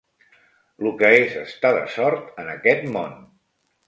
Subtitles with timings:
[0.85, 3.13] Lo que és estar de sort en aquest món